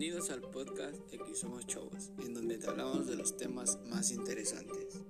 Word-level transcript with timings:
Bienvenidos 0.00 0.30
al 0.30 0.40
podcast 0.40 0.96
X 1.12 1.40
Somos 1.40 1.66
Chavos, 1.66 2.10
en 2.24 2.32
donde 2.32 2.56
te 2.56 2.66
hablamos 2.66 3.06
de 3.06 3.16
los 3.16 3.36
temas 3.36 3.78
más 3.84 4.10
interesantes. 4.10 5.02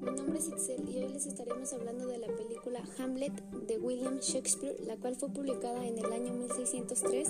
Mi 0.00 0.12
nombre 0.12 0.38
es 0.38 0.46
Itzel 0.46 0.88
y 0.88 0.98
hoy 0.98 1.08
les 1.08 1.26
estaremos 1.26 1.72
hablando 1.72 2.06
de 2.06 2.18
la 2.18 2.28
película 2.28 2.84
Hamlet 2.96 3.32
de 3.66 3.76
William 3.80 4.20
Shakespeare, 4.20 4.76
la 4.86 4.96
cual 4.98 5.16
fue 5.16 5.30
publicada 5.30 5.84
en 5.84 5.98
el 5.98 6.12
año 6.12 6.32
1603 6.32 7.28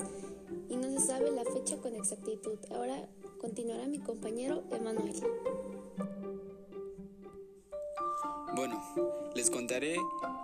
y 0.68 0.76
no 0.76 0.90
se 0.90 1.06
sabe 1.06 1.30
la 1.30 1.44
fecha 1.46 1.78
con 1.78 1.94
exactitud. 1.94 2.58
Ahora 2.68 3.08
continuará 3.40 3.88
mi 3.88 3.98
compañero 3.98 4.62
Emanuel. 4.72 5.14
Les 9.44 9.50
contaré 9.50 9.96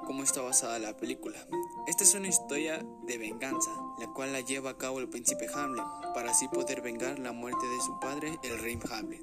cómo 0.07 0.23
está 0.23 0.43
basada 0.43 0.79
la 0.79 0.95
película. 0.95 1.39
Esta 1.87 2.05
es 2.05 2.13
una 2.13 2.29
historia 2.29 2.85
de 3.07 3.17
venganza, 3.17 3.71
la 3.99 4.09
cual 4.09 4.35
la 4.35 4.43
lleva 4.43 4.73
a 4.73 4.77
cabo 4.77 5.01
el 5.01 5.09
príncipe 5.09 5.47
Hamlet 5.55 5.87
para 6.13 6.33
así 6.33 6.49
poder 6.49 6.83
vengar 6.83 7.19
la 7.19 7.33
muerte 7.33 7.67
de 7.67 7.81
su 7.81 7.99
padre, 7.99 8.39
el 8.43 8.59
rey 8.59 8.79
Hamlet. 8.91 9.23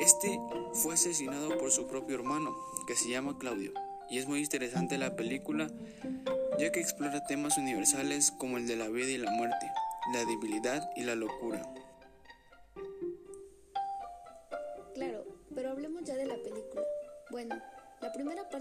Este 0.00 0.40
fue 0.72 0.94
asesinado 0.94 1.56
por 1.58 1.70
su 1.70 1.86
propio 1.86 2.16
hermano, 2.16 2.56
que 2.88 2.96
se 2.96 3.08
llama 3.08 3.38
Claudio, 3.38 3.72
y 4.10 4.18
es 4.18 4.26
muy 4.26 4.40
interesante 4.40 4.98
la 4.98 5.14
película 5.14 5.70
ya 6.58 6.72
que 6.72 6.80
explora 6.80 7.24
temas 7.24 7.56
universales 7.56 8.32
como 8.32 8.56
el 8.56 8.66
de 8.66 8.74
la 8.74 8.88
vida 8.88 9.10
y 9.10 9.18
la 9.18 9.30
muerte, 9.30 9.70
la 10.12 10.24
debilidad 10.24 10.90
y 10.96 11.04
la 11.04 11.14
locura. 11.14 11.62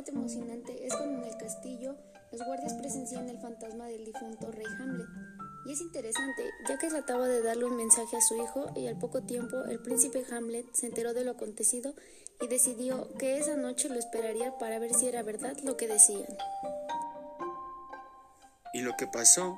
Emocionante 0.07 0.85
es 0.85 0.95
cuando 0.95 1.19
en 1.19 1.31
el 1.31 1.37
castillo 1.37 1.95
los 2.31 2.45
guardias 2.45 2.73
presencian 2.73 3.29
el 3.29 3.39
fantasma 3.39 3.85
del 3.87 4.05
difunto 4.05 4.51
rey 4.51 4.65
Hamlet. 4.79 5.07
Y 5.65 5.73
es 5.73 5.81
interesante, 5.81 6.43
ya 6.67 6.77
que 6.77 6.87
trataba 6.87 7.27
de 7.27 7.41
darle 7.41 7.65
un 7.65 7.75
mensaje 7.75 8.15
a 8.15 8.21
su 8.21 8.35
hijo 8.35 8.71
y 8.75 8.87
al 8.87 8.97
poco 8.97 9.23
tiempo 9.23 9.63
el 9.65 9.79
príncipe 9.79 10.25
Hamlet 10.31 10.65
se 10.73 10.87
enteró 10.87 11.13
de 11.13 11.23
lo 11.23 11.31
acontecido 11.31 11.93
y 12.41 12.47
decidió 12.47 13.09
que 13.17 13.37
esa 13.37 13.55
noche 13.55 13.89
lo 13.89 13.95
esperaría 13.95 14.57
para 14.57 14.79
ver 14.79 14.93
si 14.93 15.07
era 15.07 15.23
verdad 15.23 15.57
lo 15.63 15.75
que 15.77 15.87
decían. 15.87 16.37
Y 18.73 18.81
lo 18.81 18.95
que 18.97 19.07
pasó 19.07 19.57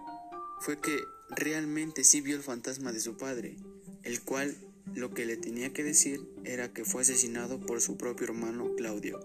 fue 0.62 0.80
que 0.80 0.98
realmente 1.30 2.04
sí 2.04 2.22
vio 2.22 2.36
el 2.36 2.44
fantasma 2.44 2.92
de 2.92 3.00
su 3.00 3.18
padre, 3.18 3.58
el 4.04 4.24
cual 4.24 4.56
lo 4.96 5.14
que 5.14 5.26
le 5.26 5.38
tenía 5.38 5.74
que 5.74 5.84
decir 5.84 6.22
era 6.44 6.74
que 6.74 6.86
fue 6.86 7.02
asesinado 7.02 7.60
por 7.60 7.82
su 7.82 7.98
propio 7.98 8.28
hermano 8.28 8.76
Claudio 8.76 9.20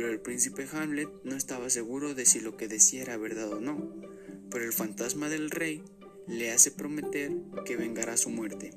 pero 0.00 0.12
el 0.12 0.20
príncipe 0.20 0.66
Hamlet 0.72 1.10
no 1.24 1.36
estaba 1.36 1.68
seguro 1.68 2.14
de 2.14 2.24
si 2.24 2.40
lo 2.40 2.56
que 2.56 2.68
decía 2.68 3.02
era 3.02 3.18
verdad 3.18 3.52
o 3.52 3.60
no, 3.60 3.94
pero 4.50 4.64
el 4.64 4.72
fantasma 4.72 5.28
del 5.28 5.50
rey 5.50 5.82
le 6.26 6.52
hace 6.52 6.70
prometer 6.70 7.30
que 7.66 7.76
vengará 7.76 8.16
su 8.16 8.30
muerte. 8.30 8.72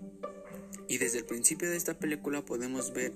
Y 0.90 0.98
desde 0.98 1.20
el 1.20 1.26
principio 1.26 1.70
de 1.70 1.78
esta 1.78 1.98
película 1.98 2.44
podemos 2.44 2.92
ver 2.92 3.14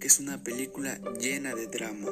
que 0.00 0.06
es 0.06 0.18
una 0.18 0.42
película 0.42 0.98
llena 1.20 1.54
de 1.54 1.66
drama. 1.66 2.08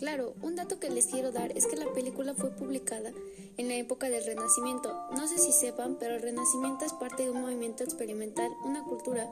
Claro, 0.00 0.32
un 0.40 0.56
dato 0.56 0.80
que 0.80 0.88
les 0.88 1.08
quiero 1.08 1.30
dar 1.30 1.52
es 1.54 1.66
que 1.66 1.76
la 1.76 1.92
película 1.92 2.32
fue 2.32 2.48
publicada 2.56 3.12
en 3.58 3.68
la 3.68 3.74
época 3.74 4.08
del 4.08 4.24
Renacimiento. 4.24 4.90
No 5.14 5.28
sé 5.28 5.36
si 5.36 5.52
sepan, 5.52 5.98
pero 6.00 6.14
el 6.14 6.22
Renacimiento 6.22 6.86
es 6.86 6.94
parte 6.94 7.24
de 7.24 7.30
un 7.30 7.42
movimiento 7.42 7.84
experimental, 7.84 8.50
una 8.64 8.82
cultura 8.82 9.30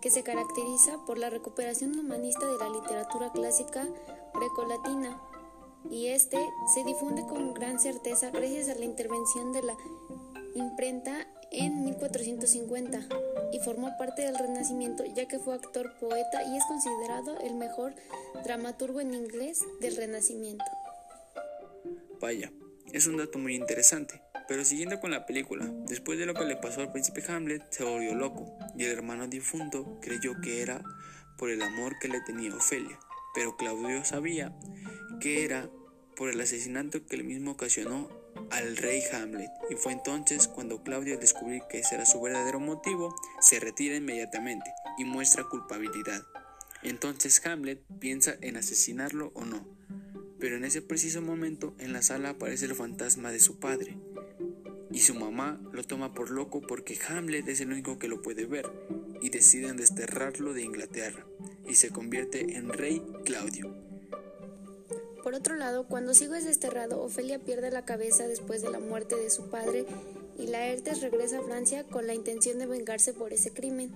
que 0.00 0.08
se 0.10 0.22
caracteriza 0.22 1.04
por 1.04 1.18
la 1.18 1.30
recuperación 1.30 1.98
humanista 1.98 2.46
de 2.46 2.58
la 2.58 2.68
literatura 2.68 3.32
clásica 3.32 3.88
grecolatina 4.34 5.20
y 5.90 6.06
este 6.06 6.38
se 6.72 6.84
difunde 6.84 7.26
con 7.26 7.52
gran 7.52 7.80
certeza 7.80 8.30
gracias 8.30 8.68
a 8.68 8.76
la 8.76 8.84
intervención 8.84 9.52
de 9.52 9.62
la 9.64 9.76
imprenta 10.54 11.26
en 11.50 11.84
1450 11.84 13.08
y 13.52 13.58
formó 13.60 13.96
parte 13.98 14.22
del 14.22 14.38
Renacimiento 14.38 15.04
ya 15.14 15.26
que 15.26 15.38
fue 15.38 15.54
actor, 15.54 15.94
poeta 15.98 16.42
y 16.44 16.56
es 16.56 16.64
considerado 16.64 17.38
el 17.40 17.54
mejor 17.54 17.94
dramaturgo 18.44 19.00
en 19.00 19.14
inglés 19.14 19.64
del 19.80 19.96
Renacimiento. 19.96 20.64
Vaya, 22.20 22.50
es 22.92 23.06
un 23.06 23.16
dato 23.16 23.38
muy 23.38 23.54
interesante. 23.54 24.22
Pero 24.48 24.64
siguiendo 24.64 24.98
con 24.98 25.10
la 25.10 25.26
película, 25.26 25.70
después 25.86 26.18
de 26.18 26.24
lo 26.24 26.32
que 26.32 26.46
le 26.46 26.56
pasó 26.56 26.80
al 26.80 26.90
príncipe 26.90 27.22
Hamlet, 27.28 27.70
se 27.70 27.84
volvió 27.84 28.14
loco 28.14 28.58
y 28.74 28.84
el 28.84 28.92
hermano 28.92 29.28
difunto 29.28 29.98
creyó 30.00 30.40
que 30.40 30.62
era 30.62 30.82
por 31.36 31.50
el 31.50 31.60
amor 31.60 31.98
que 32.00 32.08
le 32.08 32.22
tenía 32.22 32.54
Ofelia, 32.54 32.98
pero 33.34 33.58
Claudio 33.58 34.04
sabía 34.06 34.58
que 35.20 35.44
era 35.44 35.68
por 36.18 36.30
el 36.30 36.40
asesinato 36.40 37.06
que 37.06 37.14
él 37.14 37.22
mismo 37.22 37.52
ocasionó 37.52 38.10
al 38.50 38.76
rey 38.76 39.00
Hamlet 39.12 39.50
y 39.70 39.76
fue 39.76 39.92
entonces 39.92 40.48
cuando 40.48 40.82
Claudio 40.82 41.16
descubrió 41.16 41.66
que 41.68 41.78
ese 41.78 41.94
era 41.94 42.06
su 42.06 42.20
verdadero 42.20 42.58
motivo, 42.58 43.14
se 43.40 43.60
retira 43.60 43.94
inmediatamente 43.94 44.68
y 44.98 45.04
muestra 45.04 45.44
culpabilidad. 45.44 46.26
Entonces 46.82 47.40
Hamlet 47.46 47.80
piensa 48.00 48.34
en 48.40 48.56
asesinarlo 48.56 49.30
o 49.34 49.44
no, 49.44 49.64
pero 50.40 50.56
en 50.56 50.64
ese 50.64 50.82
preciso 50.82 51.22
momento 51.22 51.76
en 51.78 51.92
la 51.92 52.02
sala 52.02 52.30
aparece 52.30 52.64
el 52.64 52.74
fantasma 52.74 53.30
de 53.30 53.38
su 53.38 53.60
padre, 53.60 53.96
y 54.90 54.98
su 55.00 55.14
mamá 55.14 55.60
lo 55.70 55.84
toma 55.84 56.14
por 56.14 56.30
loco 56.30 56.60
porque 56.60 56.98
Hamlet 57.08 57.46
es 57.46 57.60
el 57.60 57.70
único 57.70 58.00
que 58.00 58.08
lo 58.08 58.22
puede 58.22 58.44
ver 58.44 58.68
y 59.22 59.30
deciden 59.30 59.76
desterrarlo 59.76 60.52
de 60.52 60.62
Inglaterra 60.62 61.24
y 61.68 61.76
se 61.76 61.90
convierte 61.90 62.56
en 62.56 62.70
rey 62.70 63.02
Claudio. 63.24 63.87
Por 65.28 65.34
otro 65.34 65.56
lado, 65.56 65.84
cuando 65.86 66.14
Sigo 66.14 66.36
es 66.36 66.46
desterrado, 66.46 67.02
Ofelia 67.02 67.38
pierde 67.38 67.70
la 67.70 67.84
cabeza 67.84 68.26
después 68.26 68.62
de 68.62 68.70
la 68.70 68.80
muerte 68.80 69.14
de 69.14 69.28
su 69.28 69.50
padre 69.50 69.84
y 70.38 70.46
Laertes 70.46 71.02
regresa 71.02 71.40
a 71.40 71.42
Francia 71.42 71.84
con 71.84 72.06
la 72.06 72.14
intención 72.14 72.58
de 72.58 72.64
vengarse 72.64 73.12
por 73.12 73.34
ese 73.34 73.52
crimen. 73.52 73.92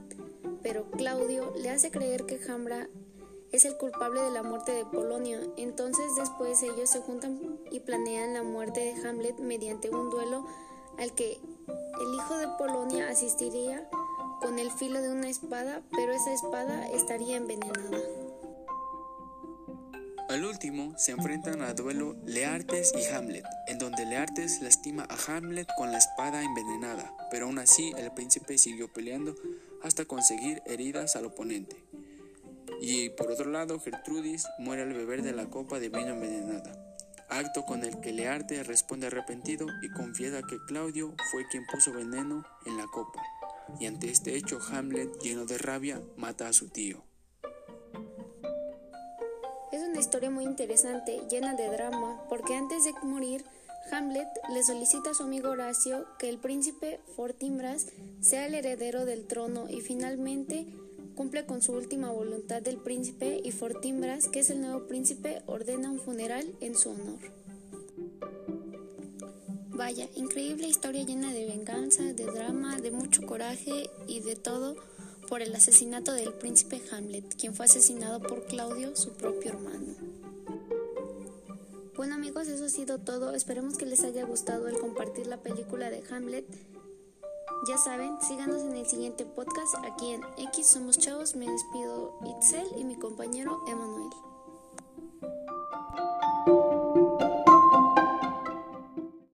Pero 0.62 0.90
Claudio 0.90 1.50
le 1.56 1.70
hace 1.70 1.90
creer 1.90 2.26
que 2.26 2.38
Hambra 2.46 2.90
es 3.50 3.64
el 3.64 3.78
culpable 3.78 4.20
de 4.20 4.30
la 4.30 4.42
muerte 4.42 4.72
de 4.72 4.84
Polonio. 4.84 5.38
Entonces 5.56 6.04
después 6.18 6.62
ellos 6.62 6.90
se 6.90 7.00
juntan 7.00 7.40
y 7.70 7.80
planean 7.80 8.34
la 8.34 8.42
muerte 8.42 8.80
de 8.80 9.08
Hamlet 9.08 9.38
mediante 9.38 9.88
un 9.88 10.10
duelo 10.10 10.44
al 10.98 11.14
que 11.14 11.40
el 11.98 12.14
hijo 12.14 12.36
de 12.36 12.48
Polonia 12.58 13.08
asistiría 13.08 13.88
con 14.42 14.58
el 14.58 14.70
filo 14.70 15.00
de 15.00 15.10
una 15.10 15.30
espada, 15.30 15.80
pero 15.92 16.12
esa 16.12 16.34
espada 16.34 16.90
estaría 16.90 17.38
envenenada. 17.38 18.02
Al 20.32 20.46
último 20.46 20.94
se 20.96 21.12
enfrentan 21.12 21.60
a 21.60 21.74
duelo 21.74 22.16
Leartes 22.24 22.94
y 22.96 23.04
Hamlet, 23.12 23.44
en 23.66 23.76
donde 23.76 24.06
Leartes 24.06 24.62
lastima 24.62 25.06
a 25.10 25.36
Hamlet 25.36 25.68
con 25.76 25.92
la 25.92 25.98
espada 25.98 26.42
envenenada, 26.42 27.14
pero 27.30 27.44
aún 27.44 27.58
así 27.58 27.92
el 27.98 28.10
príncipe 28.12 28.56
siguió 28.56 28.90
peleando 28.90 29.34
hasta 29.82 30.06
conseguir 30.06 30.62
heridas 30.64 31.16
al 31.16 31.26
oponente. 31.26 31.76
Y 32.80 33.10
por 33.10 33.30
otro 33.30 33.50
lado, 33.50 33.78
Gertrudis 33.78 34.46
muere 34.58 34.84
al 34.84 34.94
beber 34.94 35.20
de 35.20 35.32
la 35.32 35.50
copa 35.50 35.78
de 35.78 35.90
vino 35.90 36.14
envenenada 36.14 36.72
acto 37.28 37.66
con 37.66 37.84
el 37.84 38.00
que 38.00 38.12
Learte 38.12 38.62
responde 38.62 39.08
arrepentido 39.08 39.66
y 39.82 39.90
confiesa 39.90 40.42
que 40.42 40.58
Claudio 40.66 41.14
fue 41.30 41.46
quien 41.50 41.66
puso 41.66 41.92
veneno 41.92 42.44
en 42.66 42.78
la 42.78 42.86
copa, 42.86 43.22
y 43.78 43.86
ante 43.86 44.10
este 44.10 44.36
hecho 44.36 44.58
Hamlet, 44.70 45.18
lleno 45.20 45.46
de 45.46 45.58
rabia, 45.58 46.00
mata 46.16 46.48
a 46.48 46.52
su 46.52 46.68
tío. 46.68 47.11
Es 49.72 49.82
una 49.82 50.00
historia 50.00 50.28
muy 50.28 50.44
interesante, 50.44 51.22
llena 51.30 51.54
de 51.54 51.66
drama, 51.70 52.22
porque 52.28 52.54
antes 52.54 52.84
de 52.84 52.92
morir, 53.02 53.42
Hamlet 53.90 54.28
le 54.52 54.62
solicita 54.62 55.10
a 55.10 55.14
su 55.14 55.22
amigo 55.22 55.48
Horacio 55.48 56.04
que 56.18 56.28
el 56.28 56.36
príncipe 56.36 57.00
Fortinbras 57.16 57.86
sea 58.20 58.44
el 58.44 58.54
heredero 58.54 59.06
del 59.06 59.26
trono 59.26 59.70
y 59.70 59.80
finalmente 59.80 60.66
cumple 61.14 61.46
con 61.46 61.62
su 61.62 61.72
última 61.72 62.10
voluntad 62.10 62.60
del 62.60 62.76
príncipe 62.76 63.40
y 63.42 63.50
Fortinbras, 63.50 64.28
que 64.28 64.40
es 64.40 64.50
el 64.50 64.60
nuevo 64.60 64.86
príncipe, 64.86 65.42
ordena 65.46 65.90
un 65.90 66.00
funeral 66.00 66.54
en 66.60 66.76
su 66.76 66.90
honor. 66.90 67.18
Vaya, 69.68 70.06
increíble 70.14 70.68
historia 70.68 71.02
llena 71.02 71.32
de 71.32 71.46
venganza, 71.46 72.02
de 72.02 72.26
drama, 72.26 72.78
de 72.78 72.90
mucho 72.90 73.22
coraje 73.26 73.88
y 74.06 74.20
de 74.20 74.36
todo 74.36 74.76
por 75.28 75.42
el 75.42 75.54
asesinato 75.54 76.12
del 76.12 76.32
príncipe 76.34 76.82
Hamlet, 76.92 77.34
quien 77.36 77.54
fue 77.54 77.66
asesinado 77.66 78.20
por 78.20 78.44
Claudio, 78.46 78.96
su 78.96 79.12
propio 79.12 79.52
hermano. 79.52 79.94
Bueno 81.96 82.14
amigos, 82.14 82.48
eso 82.48 82.64
ha 82.64 82.68
sido 82.68 82.98
todo. 82.98 83.34
Esperemos 83.34 83.76
que 83.76 83.86
les 83.86 84.02
haya 84.04 84.24
gustado 84.24 84.68
el 84.68 84.78
compartir 84.78 85.26
la 85.26 85.38
película 85.38 85.90
de 85.90 86.02
Hamlet 86.10 86.46
ya 87.64 87.78
saben, 87.78 88.20
síganos 88.20 88.62
en 88.62 88.74
el 88.74 88.86
siguiente 88.86 89.24
podcast 89.24 89.76
aquí 89.84 90.10
en 90.10 90.22
X 90.36 90.66
Somos 90.66 90.98
Chavos. 90.98 91.36
Me 91.36 91.48
despido 91.48 92.18
Itzel 92.24 92.66
y 92.76 92.82
mi 92.82 92.96
compañero 92.96 93.62
Emanuel. 93.68 94.10